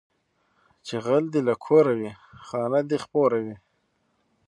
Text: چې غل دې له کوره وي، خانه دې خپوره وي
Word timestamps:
چې 0.85 0.95
غل 1.05 1.25
دې 1.33 1.41
له 1.47 1.55
کوره 1.65 1.93
وي، 1.99 2.11
خانه 2.47 2.81
دې 2.89 2.97
خپوره 3.05 3.37
وي 3.45 3.55